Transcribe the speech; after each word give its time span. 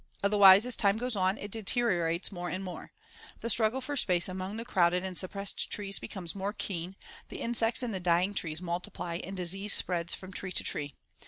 Otherwise, 0.23 0.65
as 0.65 0.75
time 0.75 0.97
goes 0.97 1.15
on, 1.15 1.37
it 1.37 1.51
deteriorates 1.51 2.31
more 2.31 2.49
and 2.49 2.63
more, 2.63 2.91
the 3.41 3.51
struggle 3.51 3.79
for 3.79 3.95
space 3.95 4.27
among 4.27 4.57
the 4.57 4.65
crowded 4.65 5.03
and 5.05 5.15
suppressed 5.15 5.69
trees 5.69 5.99
becomes 5.99 6.33
more 6.33 6.53
keen, 6.53 6.95
the 7.29 7.39
insects 7.39 7.83
in 7.83 7.91
the 7.91 7.99
dying 7.99 8.33
trees 8.33 8.63
multiply 8.63 9.19
and 9.23 9.37
disease 9.37 9.75
spreads 9.75 10.15
from 10.15 10.33
tree 10.33 10.51
to 10.51 10.63
tree. 10.63 10.95